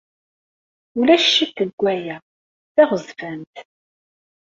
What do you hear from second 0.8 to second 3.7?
Ulac ccekk deg waya. D taɣezfant.